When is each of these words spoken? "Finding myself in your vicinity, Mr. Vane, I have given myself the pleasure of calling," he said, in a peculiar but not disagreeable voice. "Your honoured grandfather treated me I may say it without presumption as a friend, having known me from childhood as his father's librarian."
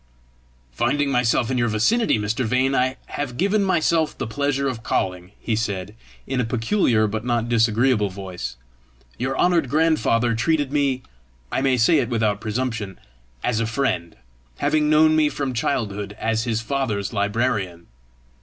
"Finding 0.71 1.11
myself 1.11 1.51
in 1.51 1.59
your 1.59 1.67
vicinity, 1.67 2.17
Mr. 2.17 2.43
Vane, 2.43 2.73
I 2.73 2.97
have 3.05 3.37
given 3.37 3.63
myself 3.63 4.17
the 4.17 4.25
pleasure 4.25 4.67
of 4.67 4.81
calling," 4.81 5.33
he 5.39 5.55
said, 5.55 5.93
in 6.25 6.41
a 6.41 6.43
peculiar 6.43 7.05
but 7.05 7.23
not 7.23 7.47
disagreeable 7.47 8.09
voice. 8.09 8.55
"Your 9.19 9.37
honoured 9.37 9.69
grandfather 9.69 10.33
treated 10.33 10.71
me 10.71 11.03
I 11.51 11.61
may 11.61 11.77
say 11.77 11.99
it 11.99 12.09
without 12.09 12.41
presumption 12.41 12.99
as 13.43 13.59
a 13.59 13.67
friend, 13.67 14.15
having 14.57 14.89
known 14.89 15.15
me 15.15 15.29
from 15.29 15.53
childhood 15.53 16.15
as 16.19 16.45
his 16.45 16.61
father's 16.61 17.13
librarian." 17.13 17.85